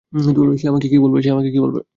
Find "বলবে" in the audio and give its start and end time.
1.59-1.81